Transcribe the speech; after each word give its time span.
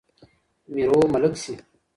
میرو 0.73 0.99
ملک 1.13 1.33
سي 1.43 1.53